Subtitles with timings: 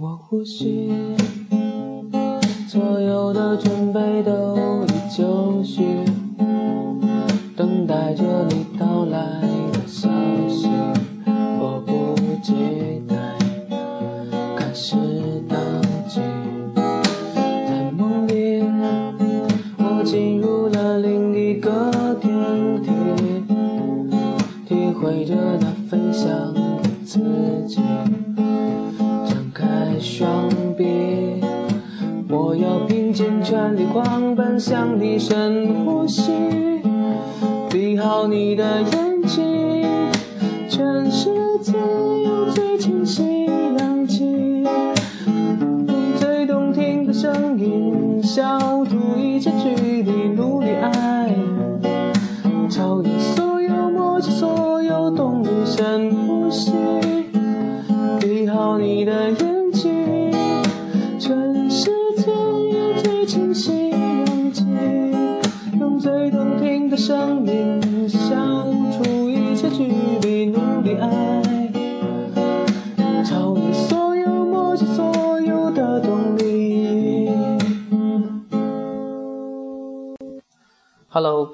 [0.00, 0.88] 我呼吸，
[2.68, 3.17] 左右
[33.78, 36.32] 你狂奔向你，深呼吸，
[37.70, 39.94] 闭好你的眼睛，
[40.68, 41.30] 全世
[41.62, 41.74] 界
[42.24, 43.46] 有最清晰
[43.78, 44.64] 氧气，
[45.86, 50.10] 用最动听的声音，消除一切距离，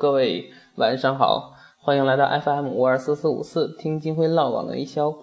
[0.05, 5.15] 各位晚上好，欢迎来到 FM 五二四四五四，听金辉唠网络营销。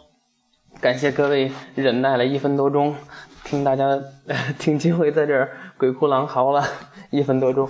[0.81, 2.95] 感谢各位忍耐了一分多钟，
[3.43, 4.01] 听大家
[4.57, 6.63] 听金辉在这儿鬼哭狼嚎了
[7.11, 7.69] 一分多钟，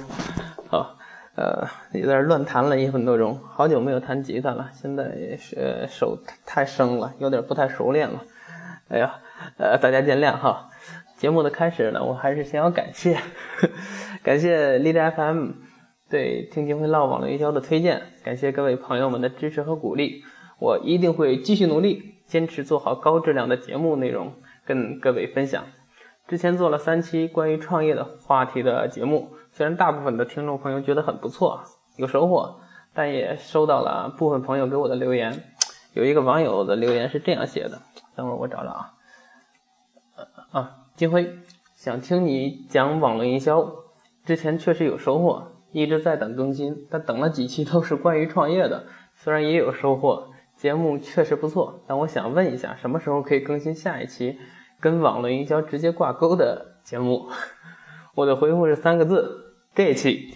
[0.70, 0.96] 好，
[1.36, 8.22] 呃，也在这乱弹了一分多钟，好久没有弹吉他了，现在是、呃手太生了，有点不太熟练了，
[8.88, 9.16] 哎呀，
[9.58, 10.70] 呃，大家见谅哈。
[11.18, 13.20] 节目的开始呢，我还是先要感谢，
[14.24, 15.71] 感谢荔枝 FM。
[16.12, 20.26] 对听金辉唠网络营销的推荐，感谢各位朋友们的支持和鼓励，
[20.60, 24.34] 我一定会继续努力，坚持做好高质量的节目内容，
[24.66, 25.64] 跟各位分享。
[26.28, 31.62] 之前做了三期关于创业的话题的节目，虽然大部分的听众朋友觉得很不错，
[31.96, 32.60] 有收获，
[32.94, 35.42] 但也收到了部分朋友给我的留言。
[35.94, 37.82] 有一个网友的留言是这样写的，
[38.18, 38.92] 等会儿我找找啊，
[40.52, 41.38] 啊，金辉
[41.74, 43.66] 想听你讲网络营销，
[44.26, 45.48] 之前确实有收获。
[45.72, 54.38] 一直在等更新，但等了几期都是关于创业的，虽然也有收获，节目确实不错，但我想问一下，什么时候可以更新下一期
[54.80, 57.30] 跟网络营销直接挂钩的节目？
[58.16, 60.36] 我的回复是三个字：这期。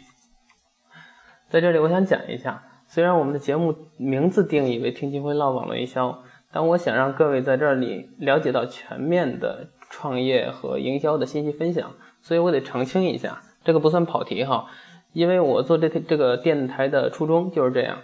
[1.50, 11.92] 在这里，我想讲一下，虽然我们的节目名字定义为“听金辉唠网络营销”，但我想让各位在这里了解到全面的创业和营销的信息分享，
[12.22, 14.68] 所以我得澄清一下，这个不算跑题哈。
[15.16, 18.00] 因为我做这这个电台的初衷就是这样，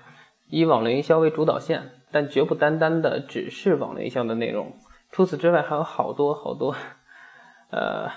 [0.48, 4.72] 以网络营销为主导线，但绝不单单的只是网络营销的内容。
[5.12, 6.74] 除此之外，还有好多好多，
[7.70, 8.10] 呃，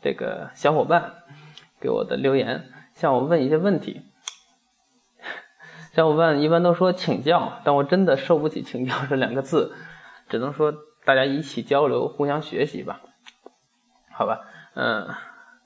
[0.00, 1.12] 这个小伙伴
[1.78, 4.00] 给我的留言，向我问一些问题。
[5.92, 9.74] 小伙伴一般都说请教，但我真的受不起“请教”这两个字，
[10.30, 10.72] 只能说
[11.04, 13.02] 大家一起交流，互相学习吧。
[14.10, 14.40] 好吧，
[14.74, 15.06] 嗯，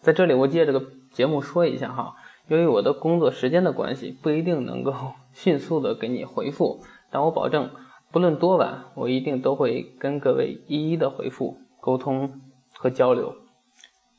[0.01, 0.83] 在这里我借这个
[1.13, 2.17] 节目说一下哈。
[2.49, 4.93] 由于我的工作时间的关系，不一定能够
[5.33, 6.81] 迅速的给你回复，
[7.11, 7.71] 但我保证，
[8.11, 12.41] 不论多晚，我一定都会跟各位一一的回复、沟通
[12.75, 13.35] 和交流，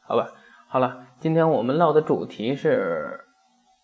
[0.02, 0.32] 好吧？
[0.68, 3.26] 好了，今天我们唠的主题是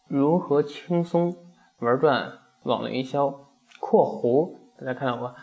[0.07, 1.35] 如何轻松
[1.79, 3.29] 玩转网络营销
[3.79, 5.35] （括弧），大家看到我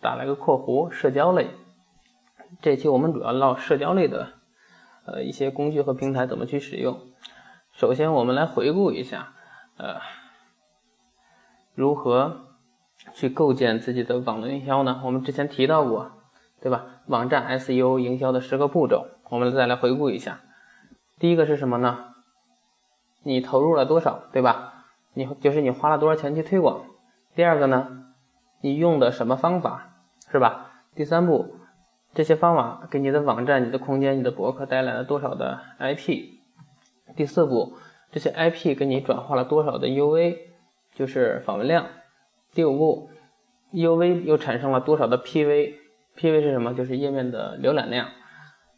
[0.00, 1.48] 打了个括弧，社交类。
[2.60, 4.34] 这期我们主要唠社交类的，
[5.06, 7.00] 呃，一些工具和平台怎么去使用。
[7.82, 9.32] 首先，我们来回顾一下，
[9.76, 9.96] 呃，
[11.74, 12.42] 如何
[13.12, 15.02] 去构建自己的网络营销呢？
[15.04, 16.12] 我们之前提到过，
[16.60, 16.84] 对吧？
[17.06, 20.38] 网站 SEO 营销的十个步骤，我们再来回顾一下。
[21.18, 22.14] 第一个是什么呢？
[23.24, 24.84] 你投入了多少，对吧？
[25.14, 26.84] 你就是你花了多少钱去推广。
[27.34, 28.04] 第二个呢，
[28.60, 29.96] 你用的什么方法，
[30.30, 30.70] 是吧？
[30.94, 31.56] 第三步，
[32.14, 36.41] 这些方法给你的网站、你的空间、你的博客带来了多少的 IP。
[37.16, 37.74] 第四步，
[38.10, 40.36] 这些 IP 给你转化了多少的 UV，
[40.94, 41.86] 就是访问量。
[42.54, 43.10] 第五步
[43.72, 46.74] ，UV 又产生了多少的 PV？PV 是什么？
[46.74, 48.08] 就是页面的浏览量。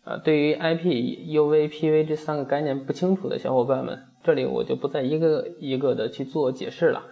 [0.04, 0.84] 呃，对于 IP、
[1.34, 7.04] UV、PV 这三个概念不清楚的小伙伴们，这里我就不再一个一个的去做解释了。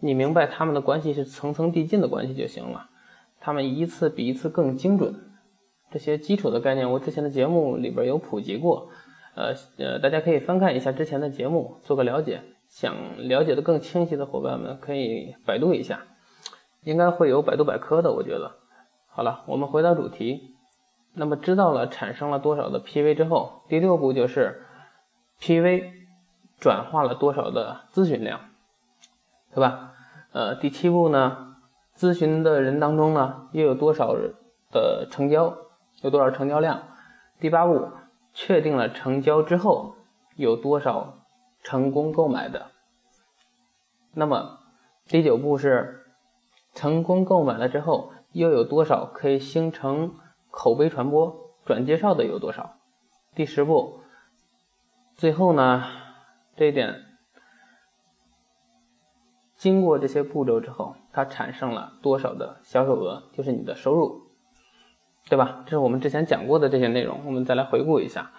[0.00, 2.88] 你明白它们的关系是层层递进的关系就行了，
[3.38, 5.14] 它们一次比一次更精准。
[5.90, 8.88] 这些基础的概念，我之前的节目里边有普及过。
[9.34, 12.42] 呃呃，大家可以翻看一下之前的节目，做个了解。
[12.68, 12.94] 想
[13.28, 16.00] 了解的更清晰的伙伴们，可以百度一下，
[16.84, 18.12] 应该会有百度百科的。
[18.12, 18.52] 我觉得，
[19.08, 20.56] 好了，我们回到主题，
[21.12, 24.62] 那么知道了产生了多少的 PV 之后，第六步就是
[25.40, 25.90] PV
[26.58, 28.40] 转化了多少的咨询量，
[29.54, 29.92] 对吧？
[30.32, 31.56] 呃，第七步呢，
[31.94, 34.16] 咨询的人当中呢，又有多少
[34.70, 35.54] 的成交，
[36.00, 36.82] 有多少成交量？
[37.38, 37.90] 第八步，
[38.32, 39.96] 确定了成交之后，
[40.36, 41.18] 有多少
[41.62, 42.70] 成功购买的？
[44.12, 44.60] 那么
[45.06, 46.06] 第九步是
[46.74, 50.14] 成功购买了之后，又有多少可以形成？
[50.50, 52.76] 口碑传播转介绍的有多少？
[53.34, 54.00] 第十步，
[55.14, 55.82] 最后呢，
[56.54, 57.06] 这一点
[59.56, 64.21] 经过这些步骤之后，它产生了多少的销售额，就是你的收入，
[65.28, 65.62] 对吧？
[65.64, 68.32] 这是我们之前讲过的这些内容，我们再来回顾一下。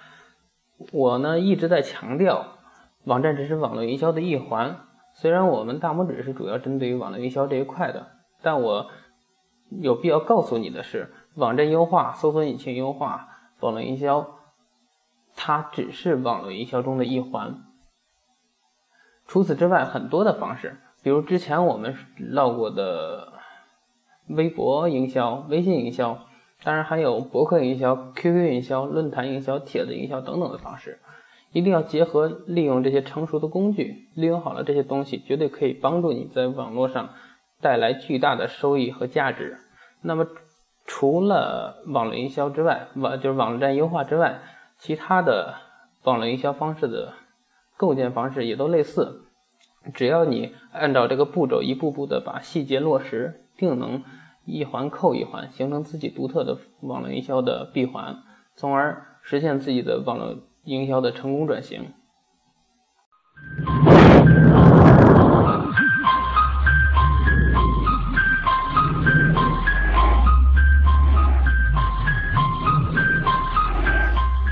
[0.92, 2.58] 我呢一直在强调，
[3.06, 4.78] 网站只是网络营销的一环。
[5.14, 8.08] 虽然我们大拇指是主要针对于网络营销这一块的，
[8.42, 8.90] 但我
[9.70, 11.14] 有必要告诉你的是。
[11.36, 13.28] 网站优化、搜索引擎优化、
[13.60, 14.36] 网络营销，
[15.36, 17.64] 它只是网络营销中的一环。
[19.26, 23.34] 除此之外，很多的方式，比如之前我们唠过的
[24.28, 26.20] 微博营销、微信营销，
[26.64, 31.00] 当然还有博客营销、QQ 营销、论坛营销、帖子营销等等的方式，
[31.52, 37.10] 一定要结合利用这些成熟的工具，利用好了这些东西，绝对可以帮助你在网络上
[37.62, 39.58] 带来巨大的收益和价值。
[40.02, 40.28] 那么。
[40.86, 44.42] 除了网络营销之外，网就是网站优化之外，
[44.78, 45.56] 其他的
[46.04, 47.14] 网络营销方式的
[47.78, 49.22] 构建方式也都类似。
[49.94, 54.04] 只要你按照这个步骤一步步的把细节落实，定能
[54.46, 58.18] 一环扣一环，形成自己独特的网络营销的闭环，
[58.56, 60.36] 从而实现自己的网络
[60.66, 61.94] 营销的成功转型。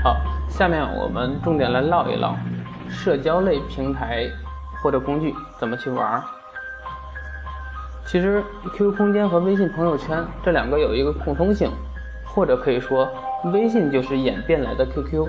[0.02, 0.16] 好
[0.48, 2.34] 下面我们重点来唠一唠
[2.88, 4.26] 社交类平台
[4.82, 6.24] 或者工具怎么去玩儿。
[8.06, 8.42] 其实
[8.74, 11.70] QQ 空间和微信朋友圈这两个有一个共通性，
[12.24, 13.08] 或者可以说
[13.52, 15.26] 微信就是演变来的 QQ。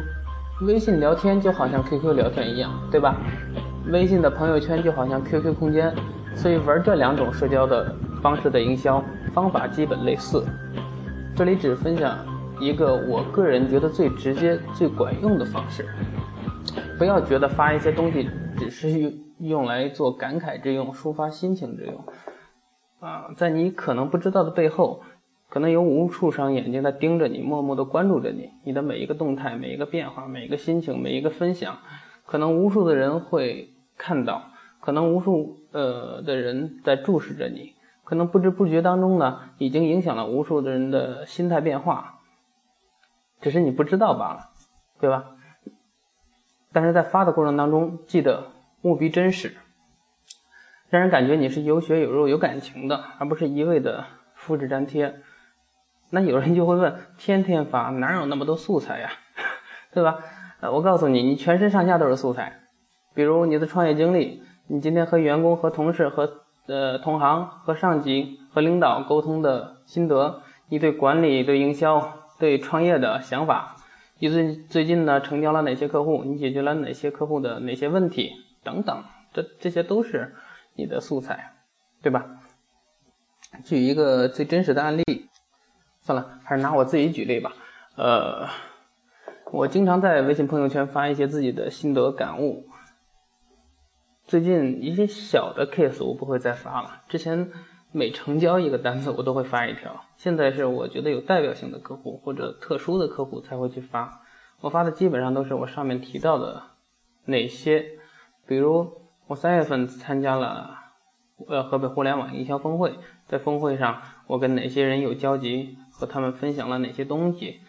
[0.62, 3.16] 微信聊天就好像 QQ 聊天一样，对吧？
[3.92, 5.94] 微信的朋友圈就好像 QQ 空间，
[6.36, 9.04] 所以玩这两种社交的方式的营销
[9.34, 10.44] 方法基本类似。
[11.36, 12.18] 这里只分享。
[12.60, 15.86] 一个我个人觉得最直接、最管用的方式，
[17.00, 22.06] 不要觉得发一些东西只是用来做感慨之用、抒发心情之用，
[23.04, 25.02] 啊，在你可能不知道的背后，
[25.50, 31.80] 可能有无数双眼睛在盯着你，默默的关注着你，你的每一个动态、每一个变化、每一个心情、每一个分享，
[32.26, 37.74] 可能无数的人会看到，可能无数呃的人在注视着你，
[38.06, 42.22] 可能不知不觉当中呢，已经影响了无数的人的心态变化。
[43.42, 44.40] 只是你不知道罢了，
[45.02, 45.26] 对吧？
[46.72, 48.46] 但是在发的过程当中，记得
[48.84, 49.58] 务必真实，
[50.94, 54.06] 让人感觉你是有血有肉、有感情的，而不是一味的
[54.36, 55.16] 复制粘贴。
[56.12, 59.10] 那有人就会问：天天发哪有那么多素材呀？
[59.92, 60.20] 对吧？
[60.62, 62.60] 呃，我告诉你，你全身上下都是素材。
[63.16, 72.20] 比如你的创业经历，你今天和员工、和同事、和呃同行、和上级、和领导沟通的心得，你对管理、对营销。
[72.40, 73.78] 对创业的想法，
[74.20, 76.24] 你最最近呢成交了哪些客户？
[76.26, 78.32] 你解决了哪些客户的哪些问题？
[78.64, 80.36] 等等，这这些都是
[80.76, 81.54] 你的素材，
[82.02, 82.26] 对吧？
[83.64, 85.30] 举一个最真实的案例，
[86.02, 87.54] 算了，还是拿我自己举例吧。
[87.96, 88.48] 呃，
[89.52, 92.68] 我经常在微信朋友圈发一些自己的心得感悟。
[94.26, 97.52] 最近一些小的 case 我不会再发了，之前。
[97.96, 100.04] 每成交一个单子，我都会发一条。
[100.18, 104.24] 现在是我觉得有代表性的客户或者特殊的客户才会去发。
[104.62, 106.64] 我发的基本上都是我上面提到的
[107.26, 107.86] 哪些，
[108.48, 110.78] 比如我三月份参加了
[111.48, 112.94] 呃河北互联网营销峰会，
[113.28, 117.62] 在峰会上我跟哪些人有交集，和他们分享了哪些东西。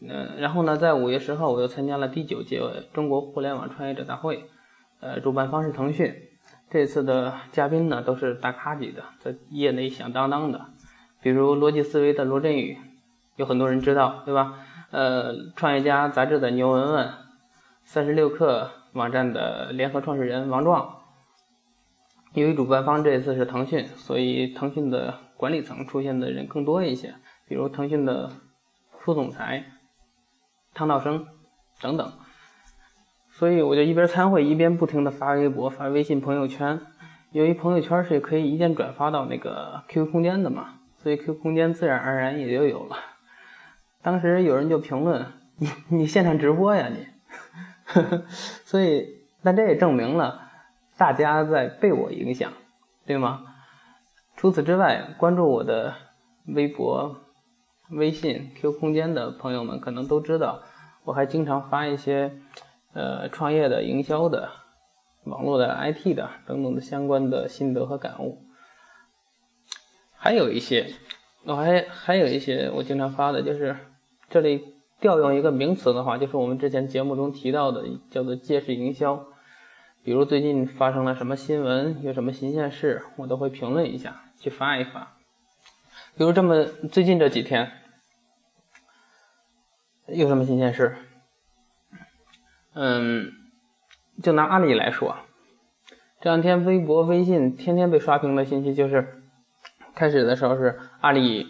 [0.00, 2.60] 嗯，然后呢，在五月十号我又参加了第九届
[2.92, 4.48] 中国互联网创业者大会，
[5.00, 6.14] 呃，主办方是腾讯。
[6.70, 10.66] 这次的嘉宾呢，都是大咖级的，在业内响当当的，
[11.20, 12.78] 比如逻辑思维的罗振宇，
[13.36, 14.54] 有很多人知道，对吧？
[14.90, 17.10] 呃，创业家杂志的牛文文，
[17.84, 20.96] 三十六氪网站的联合创始人王壮。
[22.34, 27.14] 由于主办方这次是腾讯，所以腾讯的管理层出现的人更多一些，
[27.46, 28.30] 比如腾讯的
[28.98, 29.64] 副总裁
[30.74, 31.26] 汤道生
[31.80, 32.12] 等等。
[33.30, 36.80] 所以我就一边参会一边不停的发微博、发微信朋友圈。
[37.30, 42.96] 由于朋友圈是可以一键转发到那个 QQ 空间的嘛，所以 QQ 空间自然而然也就有了。
[44.02, 45.26] 当时有人就评论
[45.56, 47.06] 你你现场直播呀你，
[48.64, 50.50] 所以那这也证明了
[50.96, 52.52] 大家在被我影响，
[53.06, 53.44] 对吗？
[54.36, 55.94] 除此之外，关注我的
[56.46, 57.16] 微博、
[57.90, 60.62] 微信、Q 空间的朋友们可能都知道，
[61.04, 62.32] 我还经常发一些
[62.92, 64.50] 呃创业的、营销的、
[65.24, 68.42] 网络的、IT 的等等的相关的心得和感悟，
[70.16, 70.92] 还有一些。
[71.44, 73.74] 我还还有一些我经常发的，就是
[74.28, 79.26] 这里调用一个名词的话，就是我们之前节目中提到的，叫做借势营销。
[80.02, 85.16] 比如最近发生了什么新闻，有什么新鲜事，我都会评论一下，去发一发。
[86.16, 87.72] 比如这么最近这几天
[90.06, 90.96] 有什么新鲜事？
[92.74, 93.32] 嗯，
[94.22, 95.16] 就拿阿里来说，
[96.20, 99.14] 这两天微博、微信天天被刷屏的信息就是。
[99.94, 101.48] 开始的时候是阿里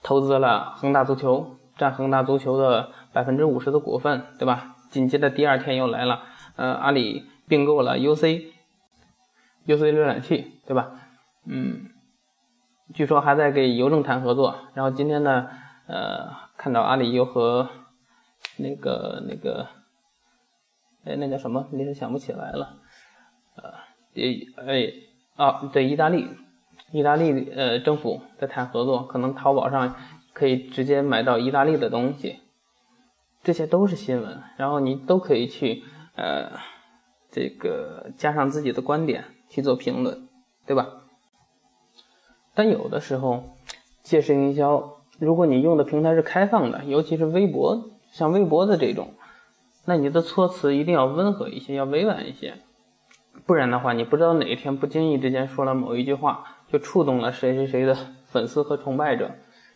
[0.00, 4.76] 投资了恒大足球，占恒大足球的百分之五十的股份，对吧？
[4.90, 6.22] 紧接着第二天又来了，
[6.56, 8.52] 呃，阿里并购了 UC，UC
[9.66, 10.92] 浏览器，对吧？
[11.46, 11.90] 嗯，
[12.94, 14.56] 据说还在给邮政谈合作。
[14.74, 15.48] 然后今天呢，
[15.86, 17.68] 呃，看到阿里又和
[18.56, 19.66] 那个那个，
[21.04, 21.66] 哎，那叫什么？
[21.72, 22.76] 临时想不起来了。
[23.56, 23.72] 呃，
[24.12, 24.92] 也哎
[25.36, 26.28] 啊，对，意大利。
[26.92, 29.96] 意大利呃政府在谈合作，可能淘宝上
[30.34, 32.40] 可以直接买到意大利的东西，
[33.42, 35.82] 这些都是新闻，然后你都可以去
[36.16, 36.50] 呃
[37.30, 40.28] 这个加上自己的观点去做评论，
[40.66, 40.88] 对吧？
[42.54, 43.56] 但有的时候
[44.02, 49.14] 借势营销，如果你用的平台是开放的，尤其是微博，像微博的这种，
[49.86, 52.58] 那你的措辞一定要温和一些，要委婉一些，
[53.46, 56.50] 不然的话，你不知道哪一天不经意之间说了某一句话。
[56.72, 59.30] 就触动了谁谁谁的粉丝和崇拜者，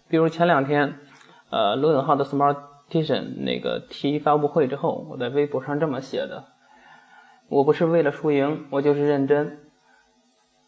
[0.08, 0.98] 比如前两天，
[1.50, 6.46] 呃，罗永浩的 Smartisan 那个提发布会之后，我在微博上这么写的
[7.48, 9.58] ：“我不是为了输赢，我就是认真。”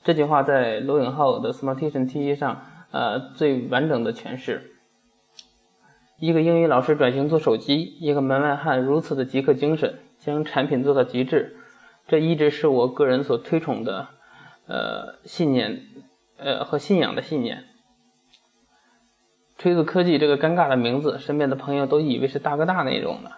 [0.05, 4.73] 这句话在罗永浩的 Smartisan T 上，呃，最完整的诠释。
[6.19, 11.57] 一个英语老师转型做手机，一个门外汉如此的极客精神，将产品做到极致，
[12.07, 14.09] 这一直是我个人所推崇的，
[14.67, 15.83] 呃，信念。
[16.43, 17.65] 呃，和信仰的信念。
[19.61, 23.31] 锤子科技这个尴尬的名字，身边的朋友都以为是大哥大那种的。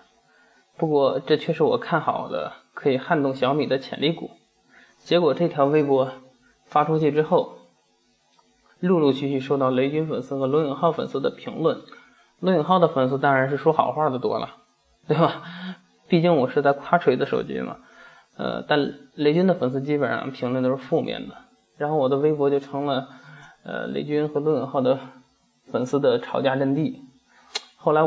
[0.79, 4.31] 不过，这却是我看好的可以撼动小米的潜力股。
[4.99, 6.13] 结果这条微博
[6.65, 7.59] 发出去之后，
[8.79, 11.81] 陆陆续续收到雷军粉丝和罗永浩粉丝的评论。
[12.39, 14.59] 罗永浩的粉丝当然是说好话的多了，
[15.09, 15.43] 对吧？
[16.07, 17.79] 毕竟我是在夸锤子手机嘛。
[18.37, 21.35] 呃，但雷军的粉丝基本上评论都是负面的。
[21.77, 23.09] 然后我的微博就成了，
[23.65, 25.01] 呃，雷军和罗永浩的
[25.71, 27.03] 粉丝的吵架阵地。
[27.77, 28.03] 后来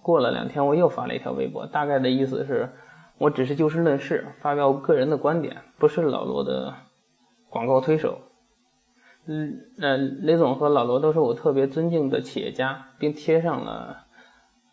[0.00, 2.70] 过了两天，我又发了一条微博，大概的意思是，
[3.18, 6.74] 我只是就事论事，发表个人的观点，不是老罗的
[7.50, 8.18] 广告推手。
[9.26, 14.04] 嗯，呃，雷总和老罗都是我特别尊敬的企业家，并贴上了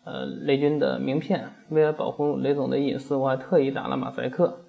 [0.04, 1.52] 呃雷军的名片。
[1.68, 4.62] 为了保护雷总的隐私，我还特意打了马赛克。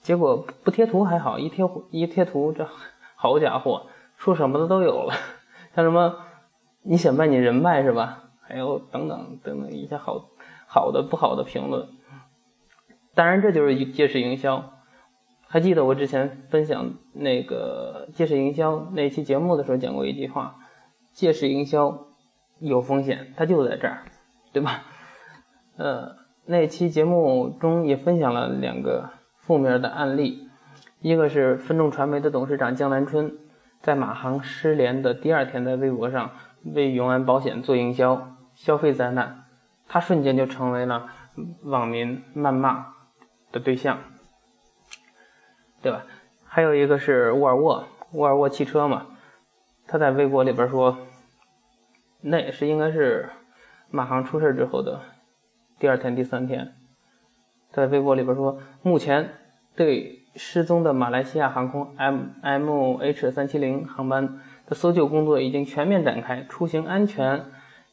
[0.00, 2.66] 结果不贴图还好，一贴一贴图，这
[3.16, 5.12] 好家伙，说什么的都有了，
[5.74, 6.16] 像什么
[6.82, 8.30] 你想卖你人脉是吧？
[8.40, 10.28] 还有等等等等一些好
[10.66, 11.88] 好的不好的评论。
[13.14, 14.72] 当然这就是借势营销。
[15.46, 20.56] 还记得我之前分享那个借势营销那期节目的时候讲过一句话：
[21.12, 22.06] 借势营销
[22.58, 24.04] 有风险，它就在这儿，
[24.52, 24.82] 对吧？
[25.76, 29.10] 呃，那期节目中也分享了两个。
[29.42, 30.48] 负面的案例，
[31.00, 33.36] 一个是分众传媒的董事长江南春，
[33.80, 36.30] 在马航失联的第二天，在微博上
[36.64, 39.44] 为永安保险做营销，消费灾难，
[39.88, 41.08] 他瞬间就成为了
[41.62, 42.94] 网民谩骂
[43.52, 43.98] 的对象，
[45.82, 46.04] 对吧？
[46.44, 49.06] 还有一个是沃尔沃，沃尔沃汽车嘛，
[49.86, 50.98] 他在微博里边说，
[52.20, 53.30] 那也是应该是
[53.90, 55.00] 马航出事之后的
[55.78, 56.74] 第二天、第三天，
[57.70, 59.34] 在微博里边说，目前。
[59.76, 64.40] 对失踪的马来西亚航空 M M H 三七零航班
[64.74, 67.44] 搜救工作已经全面展开，出行安全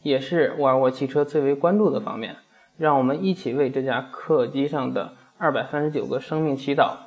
[0.02, 2.38] 也是沃尔沃汽车最为关注的方面。
[2.78, 6.98] 让我们一起为这架客机上的二百三十九个生命祈祷，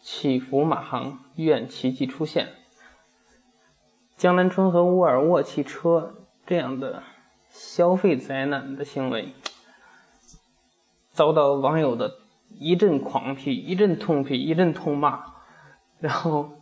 [0.00, 2.48] 祈福马航，愿奇迹出现。
[4.16, 6.14] 江南春和沃尔沃汽车
[6.46, 7.02] 这样的
[7.50, 9.34] 消费灾难的行为，
[11.12, 12.12] 遭到网友的。
[12.58, 15.22] 一阵狂批，一阵痛批，一阵痛骂，
[16.00, 16.57] 然后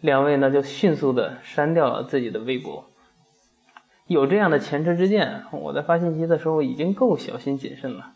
[0.00, 2.84] 两位呢就迅速的删掉了自己的微博。
[4.06, 8.12] 有这样的前车之鉴，我在发信息的时候已经够小心谨慎了，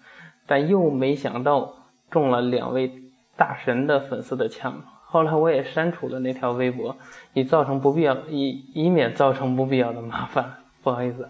[0.47, 1.75] 但又没想到
[2.11, 2.91] 中了两位
[3.37, 4.83] 大神的粉丝的枪。
[5.05, 6.97] 后来我也删除了那条微博，
[7.35, 10.55] 以造成不必要以以免造成不必要的麻烦。
[10.83, 11.29] 不好意思，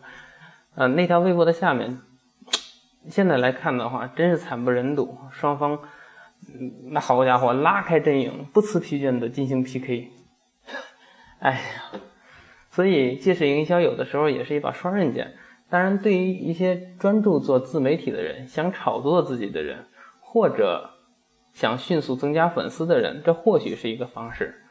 [0.76, 1.99] 呃，那条微博的下面，
[3.09, 5.18] 现在来看的话，真是惨不忍睹。
[5.32, 5.76] 双方，
[6.90, 10.09] 那好家伙，拉开阵营，不辞疲倦的进行 PK。
[11.42, 12.00] 哎呀，
[12.70, 15.34] 所以即使营销有的时候也是一把双刃剑。
[15.68, 19.84] 当然，对于一些专注做自媒体的人，想炒作自己的人，
[20.20, 20.88] 或者。
[21.54, 24.62] 想迅速增加粉丝的人，这或许是一个方式。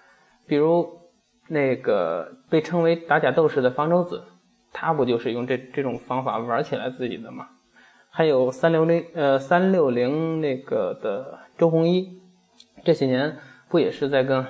[0.47, 0.99] 比如
[1.47, 4.23] 那个被称为“打假斗士”的方舟子，
[4.73, 7.49] 他不就是用这这种方法玩起来自己的吗？
[8.09, 12.19] 还有三六零呃三六零那个的周鸿祎，
[12.83, 13.37] 这些年
[13.69, 14.43] 不也是在跟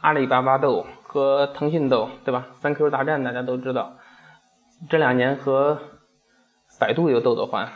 [0.00, 2.46] 阿里巴巴斗和腾讯斗，对吧？
[2.60, 3.96] 三 Q 大战大家都知道，
[4.88, 5.76] 这两年和
[6.78, 7.68] 百度又斗得欢，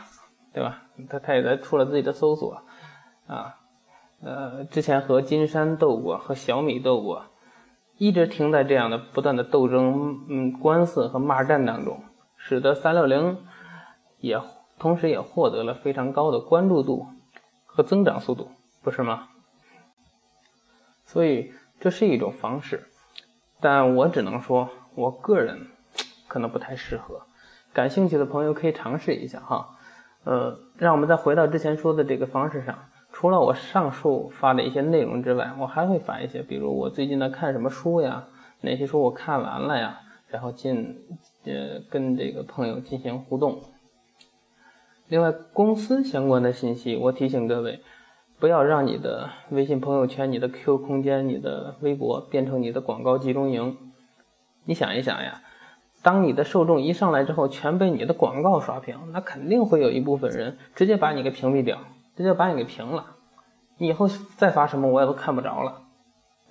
[0.53, 0.83] 对吧？
[1.09, 2.63] 他他也在出了自己的搜索
[3.27, 3.57] 啊。
[4.21, 7.25] 呃，之前和金山斗过，和小米斗过，
[7.97, 12.01] 一直停在这样的不断的斗争、嗯官司和骂战当中，
[12.37, 13.45] 使得三六零
[14.19, 14.39] 也
[14.79, 17.07] 同时也获得了非常高的关注度
[17.65, 18.49] 和增长速度，
[18.81, 19.27] 不是吗？
[21.03, 21.51] 所以
[21.81, 22.87] 这是一种方式，
[23.59, 25.67] 但我只能说，我个人
[26.27, 27.21] 可能不太适合。
[27.73, 29.77] 感兴趣的朋友可以尝试一下哈。
[30.23, 32.77] 呃，让我们再回到之前说的这个方式上。
[33.11, 38.27] 除了我上述发的一些内容之外，我还会发一些，比如我最近在看什么书呀，
[38.61, 41.01] 哪些书我看完了呀，然后进
[41.45, 43.61] 呃跟这个朋友进行互动。
[45.07, 47.81] 另外，公司相关的信息，我提醒各位，
[48.45, 53.75] 不要让你的微信朋友圈、你的 QQ 空间、你的微博变成你的广告集中营。
[54.65, 55.41] 你想一想呀，
[56.03, 61.79] 当你的受众一上来之后，全被你的广告刷屏，那肯定会有一部分人直接把你给屏蔽掉。
[62.15, 63.15] 直接把你给屏了，
[63.79, 65.81] 你以后再发什么我也都看不着了，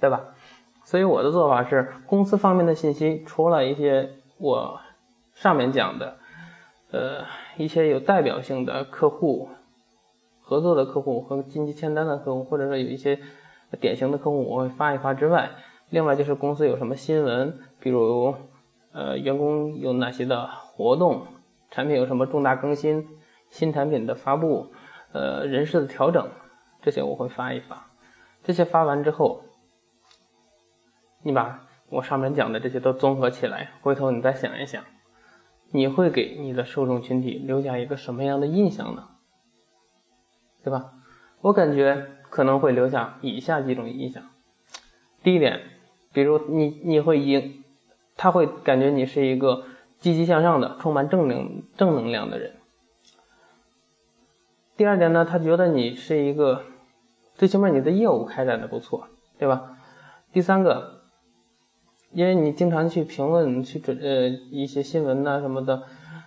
[0.00, 0.20] 对吧？
[0.82, 4.80] 所以我的做法是，公司方面的信息，除了一些我
[5.32, 6.16] 上面讲的，
[6.90, 7.24] 呃，
[7.56, 9.48] 一些有代表性的客户、
[10.44, 13.18] 合作的客户和近期签单的客户，或者说有一些
[13.80, 15.50] 典型的客户，我会发一发之外，
[15.88, 18.34] 另外就是公司有什么新闻，比如
[18.92, 21.22] 呃，员工有哪些的活动，
[21.70, 23.08] 产品有什么重大更新，
[23.50, 24.66] 新产品的发布。
[25.12, 26.28] 呃，人事的调整，
[26.82, 27.86] 这些我会发一发。
[28.42, 29.42] 这些发完之后，
[31.22, 34.82] 你把我上面讲的这些都综合起来，回头你再想一想，
[35.70, 39.08] 你会给你的受众群体留下一个什么样的印象呢？
[40.64, 40.92] 对吧？
[41.42, 44.22] 我感觉可能会留下以下几种印象。
[45.22, 45.60] 第一点，
[46.12, 47.62] 比如你你会赢，
[48.16, 49.64] 他会感觉你是一个
[50.00, 52.52] 积极向上的、充满正能正能量的人。
[54.76, 56.62] 第二点呢，他觉得你是一个，
[57.36, 59.06] 最起码你的业务开展的不错，
[59.38, 59.76] 对吧？
[60.32, 61.02] 第三个，
[62.10, 65.82] 因为你经常去评论、去准呃一些新闻呐什么的，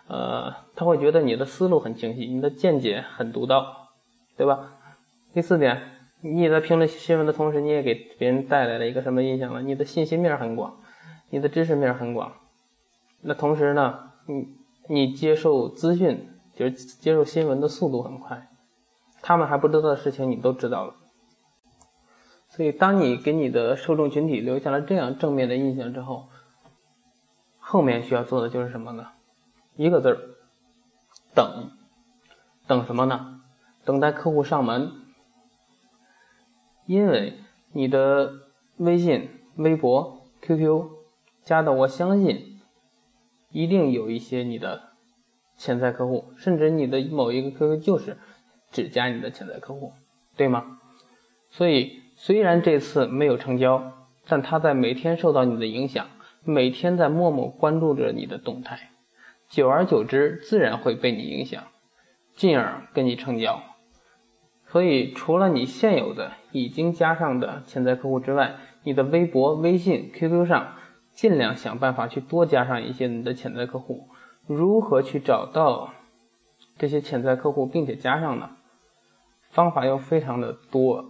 [0.08, 3.87] 呃，他会觉得你的思路很清晰，你的见解很独到，
[4.38, 4.74] 对吧？
[5.34, 5.82] 第四点，
[6.22, 9.62] 你也在评论新闻的同时，你也给别人带来了一个什么印象呢？
[9.62, 10.78] 你的信息面很广，
[11.32, 12.32] 你的知识面很广，
[13.22, 14.48] 那同时呢，你
[14.88, 16.30] 你接受资讯。
[16.58, 18.48] 就是接受新闻的速度很快，
[19.22, 20.96] 他们还不知道的事情你都知道了。
[22.50, 26.30] 所以，当你给你的受众群体留下了这样正面的印象之后，
[27.60, 29.06] 后面需要做的就是什么呢？
[29.76, 30.18] 一个字儿，
[31.36, 31.70] 等。
[32.66, 33.37] 等什么呢？
[33.88, 34.92] 等待客户上门。
[36.86, 37.40] 因为
[37.72, 38.34] 你的
[38.76, 40.90] 微信、微博、QQ
[41.44, 42.60] 加的，我相信
[43.52, 44.84] 一定有一些你的。
[45.60, 48.16] 潜在客户，甚至你的某一个 QQ 就是
[48.72, 49.92] 只加你的潜在客户，
[50.36, 50.78] 对吗？
[51.50, 53.92] 所以虽然这次没有成交，
[54.28, 56.06] 但他在每天受到你的影响，
[56.44, 58.92] 每天在默默关注着你的动态，
[59.50, 61.64] 久而久之自然会被你影响，
[62.36, 63.64] 进而跟你成交。
[64.70, 70.76] 所以除了你现有的已经加上的潜在客户之外，你的微博、微信、QQ 上
[71.14, 74.08] 尽量想办法去多加上一些你的潜在客户。
[74.46, 75.94] 如何去找到
[76.78, 78.52] 这些潜在客户，并且加上呢？
[79.50, 81.06] 方法又非常的多。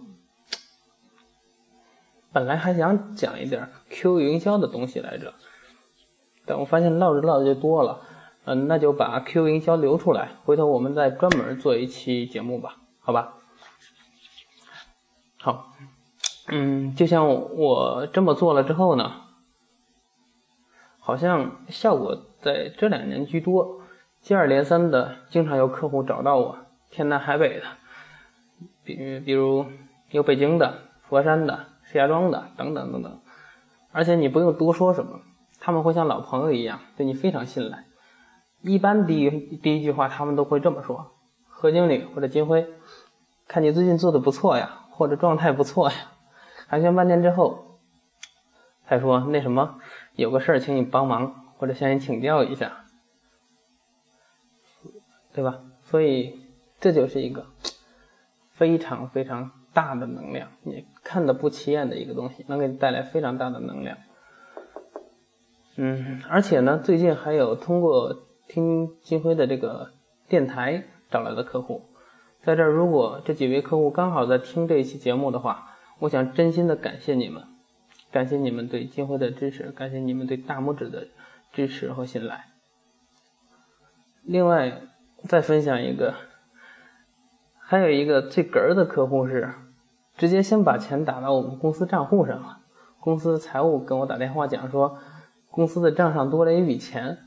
[2.32, 5.34] 本来还想讲一点 Q 营销的东西来着，
[6.46, 8.00] 但我发现唠着唠着就多了。
[8.44, 13.37] 嗯，那就把 Q 营销留出来，回头我们再专门做一期节目吧，好吧？
[15.40, 15.72] 好，
[16.48, 19.22] 嗯，就像我这么做了之后呢？
[21.00, 23.80] 好像效果在这两年居多，
[24.20, 26.58] 接二连三的，经常有客户找到我，
[26.90, 27.66] 天南海北的，
[28.84, 29.64] 比比如
[30.10, 33.20] 有北京的、佛山的、石家庄的等等等等，
[33.92, 35.20] 而且你不用多说什么，
[35.60, 37.84] 他们会像老朋友一样对你非常信赖。
[38.60, 41.12] 一般第一第一句话他们都会这么说
[41.48, 42.66] ：“何经理或者金辉，
[43.46, 45.96] 看你最近做的不错呀，或者状态不错呀。”
[46.68, 47.78] 寒暄半天之后，
[48.86, 49.80] 他说那什么。
[50.16, 52.84] 有个事儿，请你帮忙，或者向你请教一下，
[55.32, 55.60] 对吧？
[55.84, 56.40] 所以
[56.80, 57.46] 这就是一个
[58.50, 63.96] 非常非常大的能量，你看的不起眼的一个东西，能给你带来非常大的能量。
[65.76, 68.12] 嗯，而且呢，最近还有通过
[68.48, 69.92] 听金辉的这个
[70.28, 70.82] 电台
[71.12, 71.84] 找来的客户，
[72.44, 77.42] 在这儿，如果这几位客户刚好在听这一期节目的话，我想真心的感谢你们。
[78.10, 81.08] 感谢你们对金辉的支持，感谢你们对大拇指的
[81.52, 82.46] 支持和信赖。
[84.22, 84.80] 另外，
[85.24, 86.14] 再分享一个，
[87.58, 89.52] 还有一个最哏儿的客户是，
[90.16, 92.60] 直接先把钱打到我们公司账户上了。
[93.00, 94.98] 公司财务跟我打电话讲说，
[95.50, 97.18] 公司的账上多了一笔钱，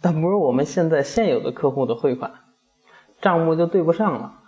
[0.00, 2.32] 但不是我们现在现有的客户的汇款，
[3.24, 4.40] 账目就对不上了。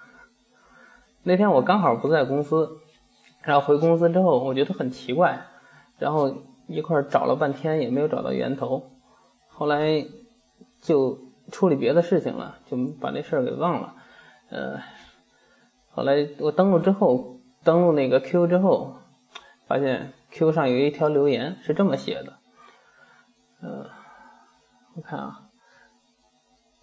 [1.25, 2.79] 那天我刚好不在公司。
[3.43, 5.47] 然后回公司之后，我觉得很奇怪，
[6.01, 6.35] 然后
[6.67, 8.91] 一块找了半天也没有找到源头，
[9.47, 10.05] 后来
[10.83, 11.17] 就
[11.53, 13.95] 处理别的事情了，就把这事儿给忘了。
[14.51, 14.81] 呃，
[15.93, 18.97] 后来我登录之后，登录那个 Q 之后，
[19.69, 22.33] 发现 Q 上有一条留言是这么写的，
[23.63, 23.87] 呃，
[24.97, 25.43] 我看啊，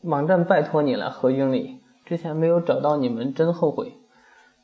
[0.04, 3.94] 网站拜托你了，何经理，之前没有找到你们，真后悔。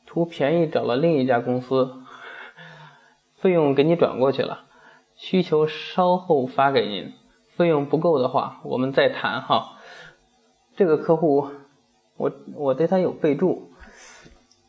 [0.05, 1.93] 图便宜找了另一家公司，
[3.35, 4.65] 费用给你转过去了，
[5.15, 7.13] 需求稍后发给您，
[7.55, 9.77] 费用不够的话我们再谈哈。
[10.75, 11.49] 这个客户，
[12.17, 13.71] 我我对他有备注，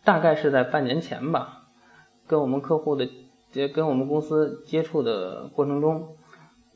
[0.04, 1.62] 大概是在半年前吧，
[2.26, 3.08] 跟我们客户的
[3.50, 6.16] 接跟我们公司接触的过程中，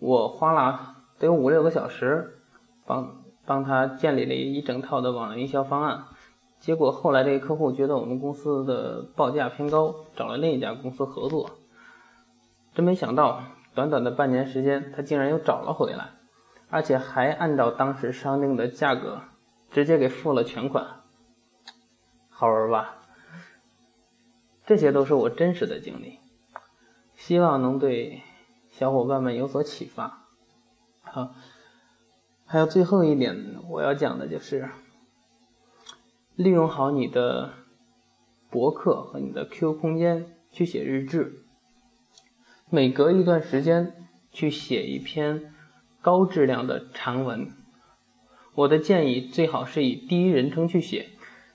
[0.00, 2.38] 我花了得有五六个小时，
[2.86, 6.04] 帮帮他建立了一整套的网络营销方案。
[6.60, 11.50] 结果后来这个客户觉得我们公司的报价偏高，找了另一家公司合作。
[12.74, 13.42] 真没想到，
[13.74, 16.12] 短短的半年时间，他竟然又找了回来，
[16.70, 19.20] 而且还按照当时商定的价格，
[19.70, 20.86] 直接给付了全款。
[22.30, 22.96] 好玩吧？
[24.66, 26.18] 这些都是我真实的经历，
[27.14, 28.22] 希望能对
[28.70, 30.24] 小伙伴们有所启发。
[31.02, 31.34] 好，
[32.46, 34.68] 还有最后一点我要讲的就是。
[36.36, 37.52] 利用好你的
[38.50, 41.44] 博客和你的 QQ 空间去写日志，
[42.68, 45.54] 每隔一段时间去写一篇
[46.02, 47.52] 高质量的长文。
[48.56, 51.10] 我的建议最好是以第一人称去写，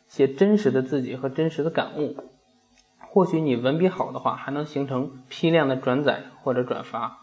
[0.08, 2.16] 写真实的自己和真实的感悟。
[3.00, 7.20] 或许你文笔好的话，还能形成批量的转载或者转发。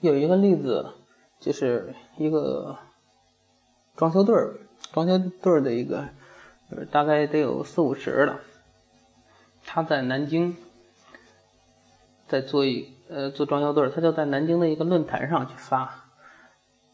[0.00, 0.94] 有一个例子，
[1.40, 2.78] 就是一个
[3.96, 4.54] 装修队儿。
[4.92, 6.08] 装修队儿的一个，
[6.90, 8.40] 大概得有四五十了。
[9.66, 10.56] 他在南京，
[12.26, 16.04] 在做一呃做装修队儿他就在南京的一个论坛上去发，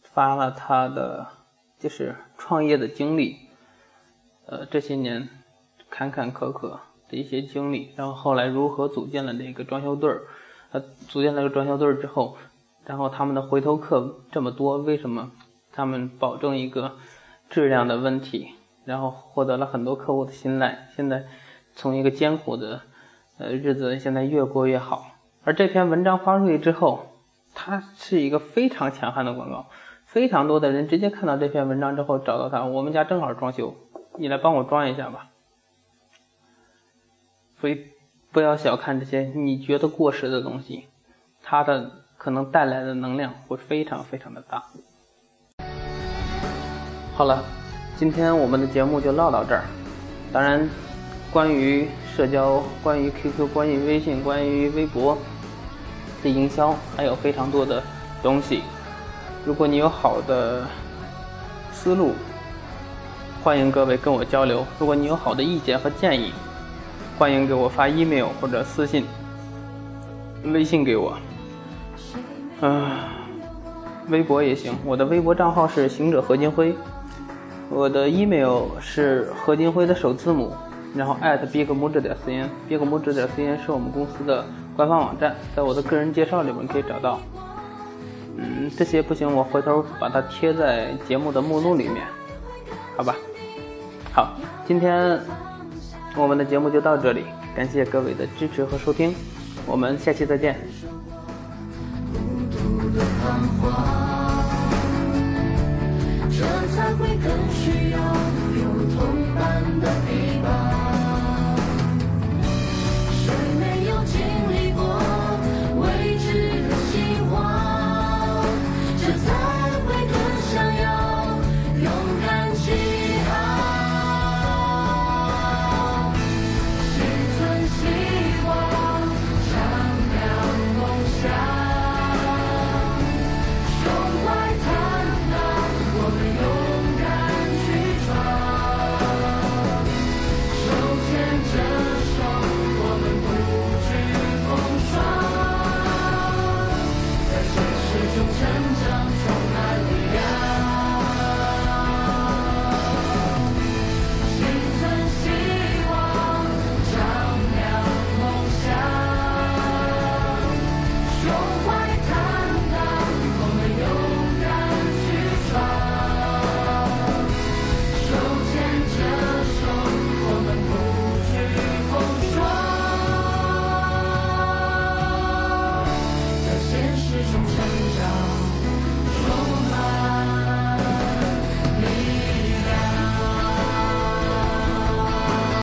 [0.03, 1.29] 发了他的
[1.79, 3.37] 就是创业的经历，
[4.47, 5.29] 呃，这些年
[5.91, 10.23] 坎坎坷坷的一些经历，然后后来如何组建了那个装修队儿，
[10.73, 12.37] 呃，组建了个装修队儿之后，
[12.87, 15.31] 然后他们的回头客这么多，为什么
[15.73, 16.97] 他们保证一个？
[17.51, 20.88] 质量的问题，然后获得了很多客户的信赖。
[20.97, 21.27] 现在
[21.77, 22.81] 从一个艰苦的
[23.38, 25.12] 呃日子，现在越过越好。
[25.44, 27.12] 而这篇文章发出去之后，
[27.55, 29.66] 它是一个非常强悍的广告，
[30.07, 33.77] 非常多的人直接看到这篇文章之后找到他，我们家正好装修，
[34.18, 35.29] 你来帮我装一下吧。
[37.61, 37.90] 所以
[38.33, 40.87] 不要小看这些你觉得过时的东西，
[41.42, 44.63] 它的可能带来的能量会非常非常的大。
[47.15, 47.45] 好了，
[47.99, 49.63] 今天我们的节目就唠到这儿。
[50.33, 50.67] 当然，
[51.31, 55.19] 关于社交、关于 QQ、关于微信、关于微博
[56.23, 57.83] 的营销，还有非常多的
[58.23, 58.63] 东西。
[59.45, 60.67] 如果你有好的
[61.75, 62.15] 思路，
[63.43, 64.67] 欢迎各位跟我交流。
[64.79, 66.33] 如果你有好的意见和建议，
[67.19, 69.05] 欢迎给我发 email 或者私信、
[70.45, 71.19] 微信给我。
[72.61, 72.90] 嗯，
[74.09, 76.75] 微博也行，我的微博账号是行者何金辉。
[77.71, 80.53] 我的 email 是何金辉的首字母
[80.95, 81.17] 然后
[81.51, 84.45] big 拇指点 cn，big 拇指点 cn 是我们公司的
[84.77, 87.19] 官方网站，在我的个人介绍里面可以找到。
[88.37, 92.05] 嗯，这些不行，我回头把它贴在节目的目录里面，
[92.97, 93.17] 好吧？
[94.12, 94.37] 好，
[94.67, 95.19] 今天
[96.17, 97.25] 我们的节目就到这里，
[97.57, 99.14] 感谢各位的支持和收听，
[99.67, 100.74] 我们下期再见。